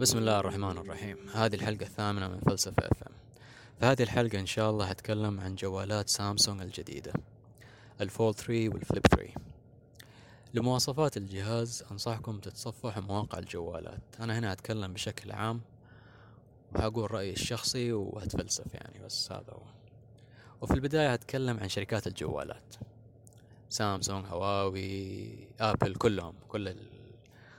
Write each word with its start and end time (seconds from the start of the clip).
بسم 0.00 0.18
الله 0.18 0.40
الرحمن 0.40 0.78
الرحيم. 0.78 1.16
هذه 1.34 1.54
الحلقة 1.54 1.82
الثامنة 1.82 2.28
من 2.28 2.40
فلسفة 2.40 2.82
FM 2.82 3.12
في 3.80 3.86
هذه 3.86 4.02
الحلقة 4.02 4.40
إن 4.40 4.46
شاء 4.46 4.70
الله 4.70 4.84
هتكلم 4.86 5.40
عن 5.40 5.54
جوالات 5.54 6.08
سامسونج 6.08 6.60
الجديدة 6.60 7.12
ال 8.00 8.07
Fold 8.07 8.34
3 8.34 8.68
وال 8.68 8.81
Flip 8.81 9.06
3 9.06 9.32
لمواصفات 10.54 11.16
الجهاز 11.16 11.84
أنصحكم 11.90 12.38
تتصفحوا 12.38 13.02
مواقع 13.02 13.38
الجوالات. 13.38 14.00
أنا 14.20 14.38
هنا 14.38 14.52
هتكلم 14.52 14.92
بشكل 14.92 15.32
عام 15.32 15.60
وهقول 16.74 17.12
رأيي 17.12 17.32
الشخصي 17.32 17.92
وهتفلسف 17.92 18.74
يعني 18.74 19.04
بس 19.04 19.32
هذا 19.32 19.52
هو. 19.52 19.62
وفي 20.60 20.74
البداية 20.74 21.12
هتكلم 21.12 21.58
عن 21.60 21.68
شركات 21.68 22.06
الجوالات. 22.06 22.74
سامسونج 23.68 24.26
هواوي 24.26 25.28
آبل 25.60 25.94
كلهم 25.94 26.34
كل 26.48 26.68
ال... 26.68 26.86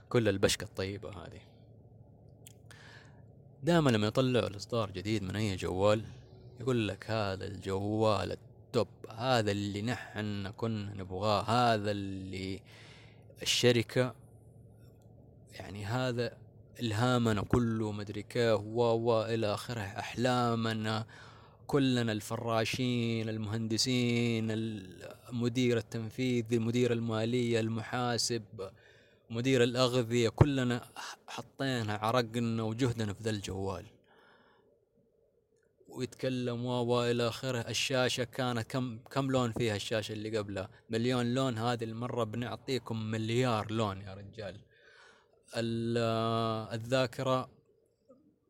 كل 0.09 0.27
البشكة 0.29 0.63
الطيبة 0.63 1.09
هذه. 1.09 1.50
دائما 3.63 3.89
لما 3.89 4.07
يطلعوا 4.07 4.47
الإصدار 4.47 4.91
جديد 4.91 5.23
من 5.23 5.35
أي 5.35 5.55
جوال 5.55 6.03
يقول 6.59 6.87
لك 6.87 7.11
هذا 7.11 7.45
الجوال 7.45 8.31
التوب 8.31 8.87
هذا 9.09 9.51
اللي 9.51 9.81
نحن 9.81 10.47
كنا 10.47 10.93
نبغاه 10.93 11.41
هذا 11.41 11.91
اللي 11.91 12.59
الشركة 13.41 14.15
يعني 15.53 15.85
هذا 15.85 16.37
إلهامنا 16.79 17.41
كله 17.41 17.91
مدري 17.91 18.23
كيف 18.23 18.59
و 18.61 19.21
إلى 19.21 19.53
آخره 19.53 19.81
أحلامنا 19.81 21.05
كلنا 21.67 22.11
الفراشين 22.11 23.29
المهندسين 23.29 24.47
المدير 24.51 25.77
التنفيذي 25.77 26.55
المدير 26.55 26.93
المالية 26.93 27.59
المحاسب. 27.59 28.43
مدير 29.31 29.63
الأغذية 29.63 30.29
كلنا 30.29 30.81
حطينا 31.27 31.93
عرقنا 31.93 32.63
وجهدنا 32.63 33.13
في 33.13 33.23
ذا 33.23 33.29
الجوال. 33.29 33.85
ويتكلم 35.87 36.65
و 36.65 37.03
إلى 37.03 37.27
آخره 37.27 37.59
الشاشة 37.59 38.23
كانت 38.23 38.71
كم 38.71 38.99
كم 39.11 39.31
لون 39.31 39.51
فيها 39.51 39.75
الشاشة 39.75 40.13
اللي 40.13 40.37
قبلها؟ 40.37 40.69
مليون 40.89 41.33
لون 41.33 41.57
هذه 41.57 41.83
المرة 41.83 42.23
بنعطيكم 42.23 43.03
مليار 43.11 43.71
لون 43.71 44.01
يا 44.01 44.13
رجال. 44.13 44.59
الذاكرة 46.73 47.49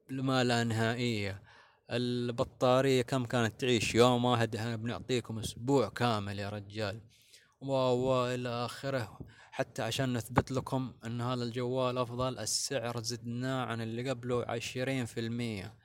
ما 0.10 0.44
لا 0.44 0.64
نهائية. 0.64 1.44
البطارية 1.92 3.02
كم 3.02 3.26
كانت 3.26 3.62
تعيش؟ 3.62 3.96
يوم 3.96 4.26
واحد 4.26 4.58
بنعطيكم 4.58 5.40
أسبوع 5.40 5.90
كامل 5.90 6.40
يا 6.40 6.50
رجال. 6.50 7.02
و 7.62 8.26
إلى 8.26 8.50
آخره. 8.50 9.20
حتى 9.52 9.82
عشان 9.82 10.14
نثبت 10.18 10.52
لكم 10.52 10.94
إن 11.06 11.22
هذا 11.22 11.44
الجوال 11.44 11.98
أفضل 11.98 12.40
السعر 12.40 13.04
زدناه 13.04 13.66
عن 13.66 13.82
اللي 13.82 14.10
قبله 14.10 14.46
عشرين 14.46 15.06
في 15.06 15.20
المية. 15.20 15.76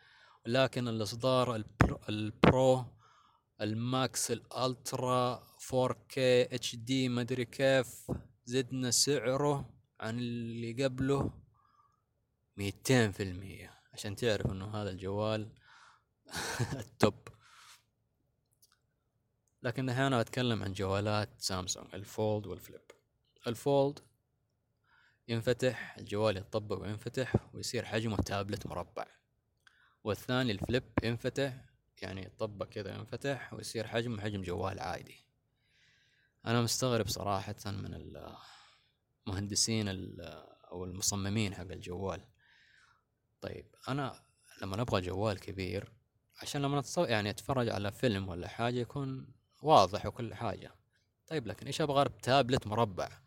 لكن 0.46 0.88
الإصدار 0.88 1.62
ال 2.08 2.27
Pro 2.27 2.84
ال 3.60 3.78
Max 3.78 4.30
ال 4.30 4.49
Ultra 4.49 5.44
4K 5.58 6.18
HD 6.18 7.08
مدري 7.08 7.44
كيف 7.44 8.10
زدنا 8.44 8.90
سعره 8.90 9.70
عن 10.00 10.18
اللي 10.18 10.84
قبله 10.84 11.30
ميتين 12.56 13.12
في 13.12 13.22
المية. 13.22 13.74
عشان 13.92 14.16
تعرف 14.16 14.46
إنه 14.46 14.82
هذا 14.82 14.90
الجوال 14.90 15.48
ال 16.72 16.83
top. 16.83 17.28
لكن 19.62 19.88
أنا 19.88 20.20
أتكلم 20.20 20.62
عن 20.62 20.72
جوالات 20.72 21.30
سامسونج 21.38 21.94
ال 21.94 22.05
Fold 22.05 22.46
وال 22.46 22.60
Flip. 22.60 22.95
ال 23.46 23.57
Fold 23.57 23.98
ينفتح 25.28 25.96
الجوال 25.98 26.36
يتطبق 26.36 26.82
وينفتح 26.82 27.54
ويصير 27.54 27.84
حجمه 27.84 28.16
تابلت 28.16 28.66
مربع. 28.66 29.06
والثاني 30.04 30.52
ال 30.52 30.59
Flip 30.59 30.84
ينفتح 31.02 31.54
يعني 32.02 32.22
يتطبق 32.22 32.66
كذا 32.66 32.94
ينفتح 32.94 33.54
ويصير 33.54 33.86
حجمه 33.86 34.22
حجم 34.22 34.42
جوال 34.42 34.80
عادي. 34.80 35.24
أنا 36.46 36.62
مستغرب 36.62 37.08
صراحة 37.08 37.56
من 37.66 38.16
المهندسين 39.26 39.88
أو 40.72 40.84
المصممين 40.84 41.54
حق 41.54 41.60
الجوال. 41.60 42.24
طيب 43.40 43.74
أنا 43.88 44.22
لما 44.62 44.80
أبغى 44.80 45.00
جوال 45.00 45.40
كبير 45.40 45.92
عشان 46.42 46.62
لما 46.62 46.82
يعني 46.98 47.30
أتفرج 47.30 47.68
على 47.68 47.92
فيلم 47.92 48.28
ولا 48.28 48.48
حاجة 48.48 48.76
يكون 48.76 49.34
واضح 49.62 50.06
وكل 50.06 50.34
حاجة. 50.34 50.74
طيب 51.26 51.46
لكن 51.46 51.66
إيش 51.66 51.80
أبغى؟ 51.80 52.04
تابلت 52.22 52.66
مربع. 52.66 53.25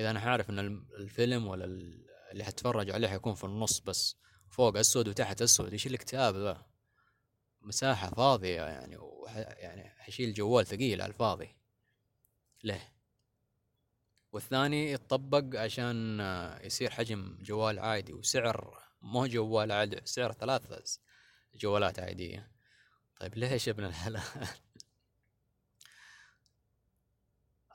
إذا 0.00 0.10
أنا 0.10 0.20
عارف 0.20 0.50
إن 0.50 0.58
الفيلم 0.98 1.46
ولا 1.46 1.64
اللي 2.32 2.44
حتفرج 2.44 2.90
عليه 2.90 3.08
حيكون 3.08 3.34
في 3.34 3.44
النص 3.44 3.80
بس 3.80 4.16
فوق 4.50 4.78
أسود 4.78 5.08
وتحت 5.08 5.42
أسود 5.42 5.72
إيش 5.72 5.86
الكتاب 5.86 6.36
ذا؟ 6.36 6.66
مساحة 7.60 8.10
فاضية 8.10 8.62
يعني 8.62 8.96
وح 8.96 9.36
يعني 9.36 9.90
حيشيل 9.98 10.34
جوال 10.34 10.66
ثقيل 10.66 11.02
على 11.02 11.10
الفاضي. 11.10 11.56
ليه 12.64 12.92
والثاني 14.32 14.92
يتطبق 14.92 15.60
عشان 15.60 16.20
يصير 16.64 16.90
حجم 16.90 17.38
جوال 17.42 17.78
عادي 17.78 18.12
وسعر 18.12 18.78
مو 19.02 19.26
جوال 19.26 19.72
عادي 19.72 20.00
سعر 20.04 20.32
ثلاث 20.32 20.96
جوالات 21.54 21.98
عادية. 21.98 22.52
طيب 23.20 23.38
ليش 23.38 23.66
يا 23.66 23.72
ابن 23.72 23.84
الحلال 23.84 24.22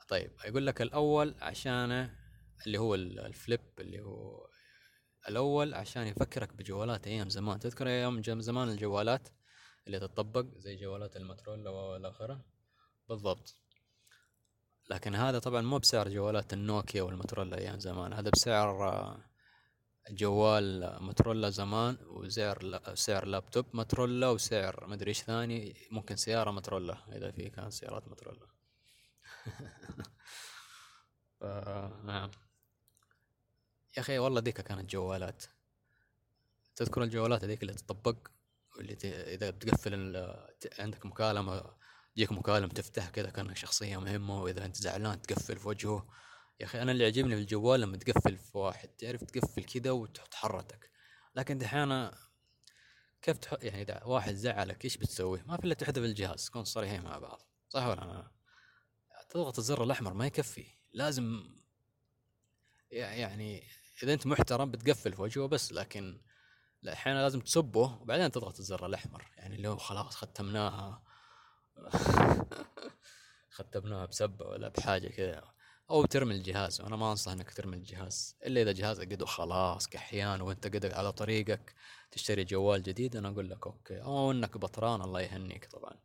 طيب 0.08 0.30
يقول 0.44 0.66
لك 0.66 0.82
الأول 0.82 1.34
عشانه 1.40 2.16
اللي 2.66 2.78
هو 2.78 2.94
الفليب 2.94 3.60
اللي 3.78 4.02
هو 4.02 4.46
الأول 5.28 5.74
عشان 5.74 6.06
يفكرك 6.06 6.52
بجوالات 6.52 7.06
أيام 7.06 7.28
زمان. 7.28 7.58
تذكر 7.58 7.88
أيام 7.88 8.22
زمان 8.22 8.68
الجوالات 8.68 9.28
اللي 9.86 9.98
تطبق 10.00 10.46
زي 10.58 10.76
جوالات 10.76 11.16
المترولا 11.16 11.70
والى 11.70 12.08
اخره 12.08 12.44
بالضبط. 13.08 13.56
لكن 14.90 15.14
هذا 15.14 15.38
طبعا 15.38 15.60
مو 15.62 15.78
بسعر 15.78 16.08
جوالات 16.08 16.52
النوكيا 16.52 17.02
والمترولا 17.02 17.58
أيام 17.58 17.80
زمان. 17.80 18.12
هذا 18.12 18.30
بسعر 18.30 19.18
جوال 20.10 20.96
مترولا 21.02 21.50
زمان 21.50 21.98
وسعر 22.06 22.80
سعر 22.94 23.26
لابتوب 23.26 23.66
مترولا 23.74 24.28
وسعر 24.28 24.86
مدري 24.86 25.08
إيش 25.08 25.22
ثاني. 25.22 25.74
ممكن 25.90 26.16
سيارة 26.16 26.50
مترولا 26.50 27.16
إذا 27.16 27.30
في 27.30 27.50
كان 27.50 27.70
سيارات 27.70 28.08
مترولا. 28.08 28.55
نعم. 32.04 32.30
يا 33.96 34.02
أخي 34.02 34.18
والله 34.18 34.40
ذيك 34.40 34.60
كانت 34.60 34.90
جوالات. 34.90 35.44
تذكر 36.76 37.02
الجوالات 37.02 37.44
هذيك 37.44 37.62
اللي 37.62 37.74
تطبق 37.74 38.16
واللي 38.76 38.94
ت... 38.94 39.04
إذا 39.04 39.50
بتقفل 39.50 39.94
ال... 39.94 40.46
عندك 40.78 41.06
مكالمة 41.06 41.76
يجيك 42.16 42.32
مكالمة 42.32 42.68
تفتح 42.68 43.08
كذا 43.08 43.30
كانك 43.30 43.56
شخصية 43.56 43.96
مهمة 43.96 44.42
وإذا 44.42 44.64
أنت 44.64 44.76
زعلان 44.76 45.22
تقفل 45.22 45.56
في 45.56 45.68
وجهه. 45.68 46.08
يا 46.60 46.66
أخي 46.66 46.82
أنا 46.82 46.92
اللي 46.92 47.04
يعجبني 47.04 47.34
في 47.34 47.40
الجوال 47.40 47.80
لما 47.80 47.96
تقفل 47.96 48.36
في 48.36 48.58
واحد 48.58 48.88
تعرف 48.88 49.24
تقفل 49.24 49.64
كذا 49.64 49.90
وتحرتك 49.90 50.90
لكن 51.34 51.58
دحين 51.58 52.10
كيف 53.22 53.38
تح... 53.38 53.56
يعني 53.62 53.82
إذا 53.82 54.04
واحد 54.04 54.34
زعلك 54.34 54.84
إيش 54.84 54.96
بتسوي؟ 54.96 55.42
ما 55.46 55.56
في 55.56 55.64
إلا 55.64 55.74
تحذف 55.74 55.98
الجهاز 55.98 56.48
كون 56.48 56.64
صريحين 56.64 57.02
مع 57.02 57.18
بعض. 57.18 57.42
صح 57.68 57.86
ولا 57.86 58.02
أنا؟ 58.02 58.35
تضغط 59.36 59.58
الزر 59.58 59.84
الأحمر 59.84 60.14
ما 60.14 60.26
يكفي. 60.26 60.66
لازم 60.92 61.50
يعني 62.90 63.62
إذا 64.02 64.12
أنت 64.12 64.26
محترم 64.26 64.70
بتقفل 64.70 65.12
في 65.12 65.22
وجهه 65.22 65.46
بس 65.46 65.72
لكن 65.72 66.20
أحيانا 66.88 67.22
لازم 67.22 67.40
تسبه 67.40 67.98
وبعدين 68.00 68.30
تضغط 68.30 68.58
الزر 68.58 68.86
الأحمر. 68.86 69.24
يعني 69.36 69.68
هو 69.68 69.76
خلاص 69.76 70.16
ختمناها. 70.16 71.02
ختمناها 73.56 74.06
بسبه 74.06 74.46
ولا 74.46 74.68
بحاجة 74.68 75.08
كذا. 75.08 75.44
أو 75.90 76.04
ترمي 76.04 76.34
الجهاز. 76.34 76.80
وأنا 76.80 76.96
ما 76.96 77.10
أنصح 77.10 77.32
إنك 77.32 77.52
ترمي 77.52 77.76
الجهاز. 77.76 78.36
إلا 78.46 78.62
إذا 78.62 78.72
جهازك 78.72 79.12
قد 79.12 79.24
خلاص 79.24 79.88
كحيان 79.88 80.40
وأنت 80.40 80.66
قد 80.66 80.86
على 80.86 81.12
طريقك 81.12 81.74
تشتري 82.10 82.44
جوال 82.44 82.82
جديد 82.82 83.16
أنا 83.16 83.28
أقول 83.28 83.50
لك 83.50 83.66
okay. 83.66 84.02
أو 84.02 84.30
إنك 84.30 84.58
بطران 84.58 85.02
الله 85.02 85.20
يهنيك 85.20 85.64
طبعا. 85.66 85.96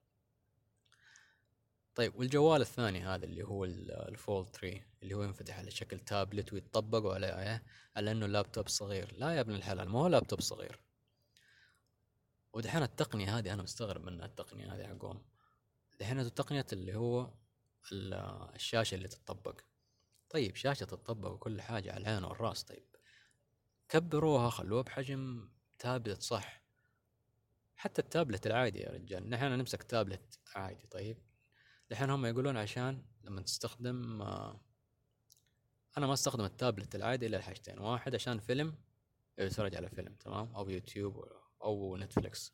طيب 1.95 2.15
والجوال 2.15 2.61
الثاني 2.61 3.01
هذا 3.01 3.25
اللي 3.25 3.43
هو 3.43 3.65
ال 3.65 3.82
Fold 3.82 4.47
3 4.47 4.81
اللي 5.03 5.13
هو 5.13 5.23
ينفتح 5.23 5.57
على 5.59 5.71
شكل 5.71 5.99
تابلت 5.99 6.53
ويتطبق 6.53 7.13
على 7.13 7.61
على 7.95 8.11
إنه 8.11 8.27
لابتوب 8.27 8.67
صغير. 8.67 9.13
لا 9.17 9.35
يا 9.35 9.41
ابن 9.41 9.55
الحلال 9.55 9.89
ما 9.89 9.99
هو 9.99 10.07
لابتوب 10.07 10.41
صغير. 10.41 10.79
ودحين 12.53 12.83
التقنية 12.83 13.37
هذه 13.37 13.53
أنا 13.53 13.63
مستغرب 13.63 14.03
منها 14.03 14.25
التقنية 14.25 14.75
هذه 14.75 14.87
حقهم 14.87 15.25
دحين 15.99 16.19
التقنية 16.19 16.65
اللي 16.73 16.95
هو 16.95 17.33
الشاشة 18.55 18.95
اللي 18.95 19.07
تتطبق. 19.07 19.61
طيب 20.29 20.55
شاشة 20.55 20.83
تتطبق 20.83 21.31
وكل 21.31 21.61
حاجة 21.61 21.91
على 21.93 22.01
العين 22.01 22.23
والرأس. 22.23 22.63
طيب 22.63 22.85
كبروها 23.89 24.49
خلوها 24.49 24.81
بحجم 24.81 25.49
تابلت 25.79 26.21
صح. 26.21 26.61
حتى 27.75 28.01
التابلت 28.01 28.47
العادي 28.47 28.79
يا 28.79 28.89
رجال. 28.91 29.29
نحن 29.29 29.45
نمسك 29.45 29.83
تابلت 29.83 30.39
عادي. 30.55 30.87
طيب 30.87 31.17
الحين 31.91 32.09
هم 32.09 32.25
يقولون 32.25 32.57
عشان 32.57 33.03
لما 33.23 33.41
تستخدم 33.41 34.21
آه، 34.21 34.61
أنا 35.97 36.07
ما 36.07 36.13
أستخدم 36.13 36.45
التابلت 36.45 36.95
العادي 36.95 37.25
إلا 37.25 37.37
لحاجتين. 37.37 37.79
واحد 37.79 38.15
عشان 38.15 38.39
فيلم 38.39 38.75
يتفرج 39.37 39.75
على 39.75 39.89
فيلم 39.89 40.15
تمام؟ 40.15 40.55
أو 40.55 40.69
يوتيوب 40.69 41.27
أو 41.63 41.97
نتفليكس. 41.97 42.53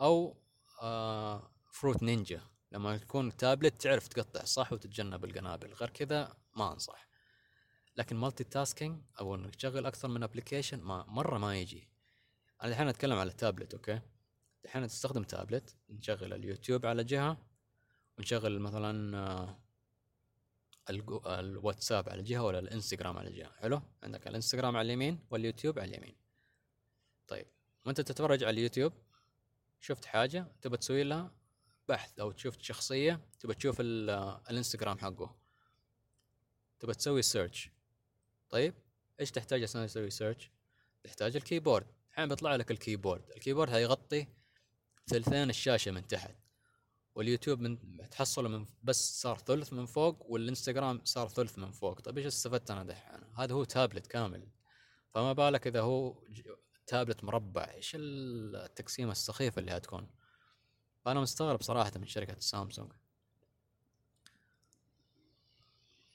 أو 0.00 0.36
آه 0.82 1.50
Fruit 1.72 2.02
Ninja 2.02 2.40
لما 2.72 2.96
تكون 2.96 3.36
تابلت 3.36 3.82
تعرف 3.82 4.08
تقطع 4.08 4.44
صح؟ 4.44 4.72
وتتجنب 4.72 5.24
القنابل. 5.24 5.72
غير 5.72 5.90
كذا 5.90 6.36
ما 6.56 6.72
أنصح. 6.72 7.08
لكن 7.96 8.16
multitasking 8.16 9.02
أو 9.20 9.34
إنك 9.34 9.54
تشغل 9.54 9.86
أكثر 9.86 10.08
من 10.08 10.22
application 10.22 10.80
ما 10.80 11.04
مرة 11.08 11.38
ما 11.38 11.58
يجي. 11.58 11.88
أنا 12.62 12.70
الحين 12.70 12.88
أتكلم 12.88 13.18
على 13.18 13.30
ال 13.30 13.36
tablet 13.36 13.74
okay؟ 13.74 14.00
الحين 14.64 14.86
تستخدم 14.86 15.22
تابلت 15.22 15.76
نشغل 15.90 16.32
اليوتيوب 16.32 16.86
على 16.86 17.04
جهة. 17.04 17.55
ونشغل 18.18 18.58
مثلا 18.58 19.18
آه، 19.18 19.58
الواتساب 21.40 22.08
على 22.08 22.22
جهه 22.22 22.42
ولا 22.42 22.58
الإنستغرام 22.58 23.18
على 23.18 23.30
جهه 23.30 23.52
حلو؟ 23.52 23.82
عندك 24.02 24.26
الإنستغرام 24.26 24.76
على 24.76 24.86
اليمين 24.86 25.18
واليوتيوب 25.30 25.78
على 25.78 25.90
اليمين. 25.90 26.16
طيب 27.28 27.46
وأنت 27.86 28.00
تتفرج 28.00 28.44
على 28.44 28.50
اليوتيوب 28.50 28.92
شفت 29.80 30.04
حاجة 30.04 30.46
تبى 30.62 30.76
تسوي 30.76 31.02
لها؟ 31.02 31.34
بحث 31.88 32.18
أو 32.18 32.36
شفت 32.36 32.62
شخصية 32.62 33.20
تبى 33.40 33.54
تشوف 33.54 33.76
الإنستغرام 33.80 34.98
حقه. 34.98 35.36
تبى 36.78 36.94
تسوي 36.94 37.22
search 37.22 37.70
طيب 38.48 38.74
إيش 39.20 39.30
تحتاج 39.30 39.62
عشان 39.62 39.86
تسوي 39.86 40.10
search 40.10 40.50
تحتاج 41.04 41.36
ال 41.36 41.41
keyboard. 41.41 41.86
الحين 42.10 42.28
بيطلع 42.28 42.56
لك 42.56 42.70
ال 42.70 42.76
keyboard. 42.76 43.30
ال 43.30 43.34
keyboard 43.34 43.70
هيغطي 43.70 44.26
ثلثين 45.06 45.50
الشاشة 45.50 45.90
من 45.90 46.06
تحت. 46.06 46.45
واليوتيوب 47.16 47.60
من 47.60 47.78
تحصله 48.10 48.48
من 48.48 48.66
بس 48.82 49.20
صار 49.22 49.38
ثلث 49.38 49.72
من 49.72 49.86
فوق 49.86 50.30
والإنستغرام 50.30 51.00
صار 51.04 51.28
ثلث 51.28 51.58
من 51.58 51.70
فوق. 51.70 52.00
طيب 52.00 52.18
إيش 52.18 52.26
استفدت 52.26 52.70
أنا 52.70 52.84
دحين؟ 52.84 53.20
هذا 53.38 53.54
هو 53.54 53.64
تابلت 53.64 54.06
كامل. 54.06 54.48
فما 55.14 55.32
بالك 55.32 55.66
إذا 55.66 55.80
هو 55.80 56.22
تابلت 56.86 57.24
مربع. 57.24 57.70
إيش 57.74 57.92
التقسيمة 57.94 59.12
السخيفة 59.12 59.60
اللي 59.60 59.72
هتكون 59.72 60.10
فانا 61.04 61.20
مستغرب 61.20 61.62
صراحة 61.62 61.92
من 61.96 62.06
شركة 62.06 62.40
سامسونج. 62.40 62.92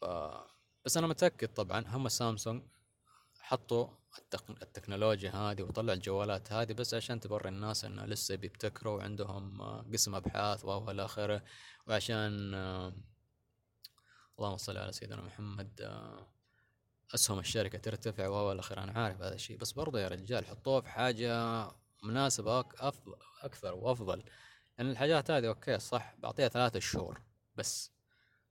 ف... 0.02 0.06
بس 0.86 0.98
أنا 0.98 1.08
متأكد 1.08 1.48
طبعا 1.48 1.84
هم 1.88 2.10
سامسونج 2.10 2.64
حطوا. 3.52 3.88
التكنولوجيا 4.50 5.32
هذه 5.32 5.62
وطلع 5.62 5.94
الجوالات 5.94 6.52
هذه 6.52 6.74
بس 6.74 6.94
عشان 6.94 7.20
توري 7.20 7.50
الناس 7.50 7.86
إنه 7.86 8.06
لسه 8.06 8.36
بيبتكروا 8.36 8.98
وعندهم 8.98 9.62
قسم 9.94 10.16
أبحاث 10.16 10.66
والى 10.66 11.06
آخره. 11.06 11.44
وعشان 11.88 12.54
اللهم 14.40 14.58
صل 14.58 14.78
على 14.78 14.92
سيدنا 14.92 15.22
محمد 15.22 16.02
أسهم 17.16 17.40
الشركة 17.40 17.78
ترتفع 17.78 18.28
والى 18.28 18.60
آخره. 18.60 18.84
أنا 18.84 18.92
عارف 18.92 19.22
هذا 19.22 19.34
الشيء. 19.36 19.58
بس 19.58 19.72
برضه 19.72 20.00
يا 20.00 20.08
رجال 20.08 20.46
حطوه 20.46 20.82
في 20.82 20.90
حاجة 20.90 21.66
مناسبة 22.04 22.60
أفضل 22.60 23.16
أكثر 23.42 23.76
وأفضل. 23.76 24.18
لأن 24.18 24.26
يعني 24.78 24.92
الحاجات 24.92 25.32
هذه 25.32 25.48
أوكي 25.48 25.80
صح 25.80 26.16
بعطيها 26.20 26.48
ثلاثة 26.48 26.80
شهور 26.80 27.22
بس. 27.56 27.92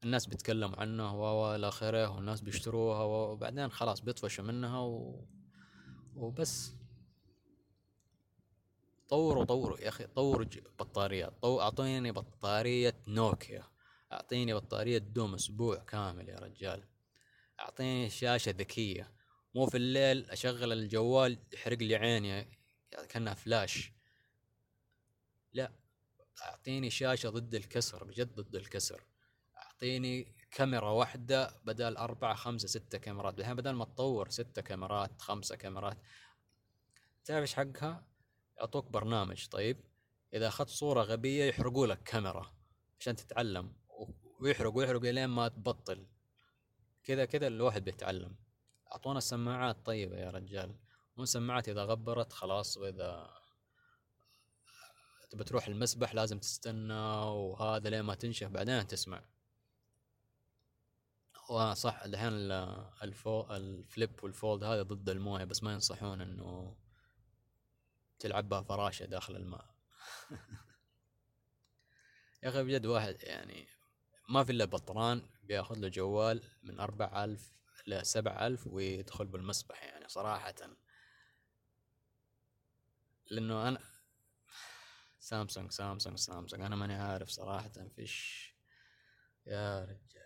الناس 0.05 0.26
بيتكلموا 0.26 0.81
عنه 0.81 1.14
والى 1.14 1.69
آخره 1.69 2.08
والناس 2.17 2.41
بيشتروها 2.41 3.02
وبعدين 3.02 3.70
خلاص 3.70 4.00
بيطفشوا 4.00 4.44
منها 4.44 4.79
و... 4.81 5.25
وبس. 6.14 6.73
طوروا 9.08 9.44
طوروا 9.44 9.81
يا 9.81 9.88
أخي 9.88 10.06
طوروا 10.06 10.47
بطاريات 10.79 11.32
طو... 11.43 11.61
أعطيني 11.61 12.12
بطارية 12.12 13.02
نوكيا 13.08 13.64
أعطيني 14.12 14.55
بطارية 14.55 14.99
دوم 14.99 15.35
أسبوع 15.35 15.76
كامل 15.76 16.29
يا 16.29 16.37
رجال. 16.37 16.85
أعطيني 17.61 18.11
شاشة 18.11 18.50
ذكية 18.50 19.12
مو 19.55 19.67
في 19.67 19.76
الليل 19.76 20.31
أشغل 20.31 20.73
الجوال 20.73 21.38
يحرق 21.53 21.79
لي 21.79 21.96
عيني 21.96 22.58
كأنها 23.08 23.35
فلاش. 23.35 23.93
لا 25.53 25.73
أعطيني 26.43 26.91
شاشة 26.91 27.31
ضد 27.31 27.55
الكسر 27.55 28.05
بجد 28.05 28.41
ضد 28.41 28.56
الكسر. 28.56 29.10
اعطيني 29.82 30.32
كاميرا 30.50 30.91
واحدة 30.91 31.55
بدل 31.65 31.97
أربعة 31.97 32.35
خمسة 32.35 32.69
ستة 32.69 32.99
كاميرات. 32.99 33.41
الحين 33.41 33.55
بدل 33.55 33.71
ما 33.71 33.85
تطور 33.85 34.29
ستة 34.29 34.62
كاميرات 34.62 35.23
خمسة 35.23 35.56
كاميرات. 35.56 35.99
تعرف 37.25 37.41
إيش 37.41 37.55
حقها؟ 37.55 38.05
يعطوك 38.59 38.91
برنامج. 38.91 39.47
طيب 39.49 39.81
إذا 40.35 40.49
أخذت 40.49 40.69
صورة 40.69 41.03
غبية 41.03 41.44
يحرقوا 41.44 41.87
لك 41.87 42.03
كاميرا 42.03 42.53
عشان 43.00 43.17
تتعلم 43.17 43.73
ويحرق 44.41 44.77
ويحرق 44.77 45.00
لين 45.00 45.27
ما 45.27 45.49
تبطل. 45.49 46.06
كذا 47.05 47.25
كذا 47.25 47.47
الواحد 47.47 47.85
بيتعلم. 47.85 48.37
أعطونا 48.93 49.19
السماعات. 49.19 49.87
طيبة 49.87 50.17
يا 50.17 50.31
رجال. 50.31 50.75
مو 51.17 51.25
سماعات. 51.25 51.69
إذا 51.69 51.85
غبرت 51.85 52.32
خلاص 52.32 52.77
وإذا 52.77 53.31
تبى 55.31 55.44
تروح 55.44 55.67
المسبح 55.67 56.15
لازم 56.15 56.38
تستنى 56.38 56.94
وهذا 56.94 57.91
لين 57.91 58.00
ما 58.00 58.15
تنشف 58.15 58.49
بعدين 58.49 58.87
تسمع. 58.87 59.23
وصح 61.50 62.02
الحين 62.02 62.32
الفو 63.02 63.56
الفليب 63.56 64.25
والفولد 64.25 64.64
هذا 64.64 64.82
ضد 64.82 65.08
الموية 65.08 65.44
بس 65.44 65.62
ما 65.62 65.73
ينصحون 65.73 66.20
إنه 66.20 66.76
تلعب 68.19 68.49
بها 68.49 68.62
فراشة 68.62 69.05
داخل 69.05 69.37
الماء. 69.37 69.75
يا 72.43 72.49
أخي 72.49 72.62
بجد 72.62 72.87
واحد 72.87 73.23
يعني 73.23 73.69
ما 74.29 74.44
في 74.44 74.52
إلا 74.52 74.64
بطران 74.64 75.23
بياخذ 75.43 75.79
له 75.79 75.88
جوال 75.88 76.43
من 76.62 76.81
أربع 76.81 77.25
ألف 77.25 77.53
سبع 78.03 78.46
ألف 78.46 78.67
ويدخل 78.67 79.26
بالمسبح 79.26 79.82
يعني 79.82 80.08
صراحة. 80.08 80.55
لأنه 83.31 83.69
أنا 83.69 83.81
سامسونج 85.19 85.70
سامسونج 85.70 86.19
سامسونج 86.19 86.62
أنا 86.62 86.76
ماني 86.76 86.94
عارف 86.94 87.29
صراحة 87.29 87.73
فيش. 87.96 88.50
يا 89.46 89.85
رجال. 89.85 90.19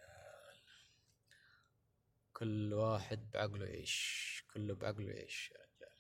كل 2.45 2.73
واحد 2.75 3.31
بعقله 3.31 3.67
إيش 3.67 4.45
كله 4.55 4.75
بعقله 4.75 5.15
إيش 5.15 5.51
يا 5.51 5.57
رجال. 5.57 5.97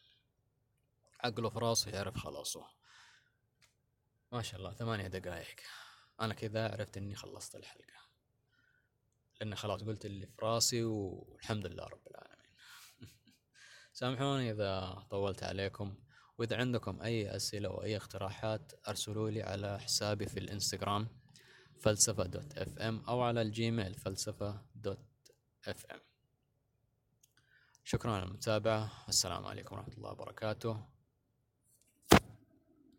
عقله 1.21 1.51
في 1.51 1.59
راسه 1.59 1.91
يعرف 1.91 2.17
خلاصه. 2.17 2.67
ما 4.33 4.43
شاء 4.43 4.61
الله 4.61 4.73
ثمانية 4.73 5.07
دقائق 5.07 5.61
أنا 6.21 6.35
كذا 6.35 6.73
عرفت 6.73 6.97
إني 6.97 7.15
خلصت 7.15 7.57
الحلقة. 7.57 8.09
لأن 9.41 9.55
خلاص 9.55 9.83
قلت 9.83 10.07
اللي 10.07 10.27
في 10.27 10.35
راسي 10.43 10.83
والحمد 10.83 11.67
لله 11.67 11.85
رب 11.85 12.09
العالمين. 12.11 12.57
سامحوني 14.01 14.51
إذا 14.51 15.07
طولت 15.11 15.43
عليكم. 15.43 15.97
وإذا 16.39 16.57
عندكم 16.57 17.03
أي 17.03 17.37
أسئلة 17.37 17.69
أو 17.69 17.83
أي 17.83 17.97
اقتراحات 17.97 18.73
أرسلوا 18.89 19.31
لي 19.31 19.43
على 19.43 19.81
حسابي 19.81 20.27
في 20.27 20.39
الإنستغرام 20.39 21.09
فلسفة 21.81 22.27
dot 22.27 22.59
FM 22.59 23.05
أو 23.09 23.23
على 23.23 23.43
الجيميل 23.43 23.95
فلسفة 23.95 24.67
dot 24.75 25.05
FM. 25.69 26.14
شكرا 27.87 28.13
على 28.13 28.25
المتابعة. 28.25 28.89
السلام 29.09 29.47
عليكم 29.47 29.77
ورحمة 29.77 29.95
الله 29.95 30.11
وبركاته. 30.11 30.94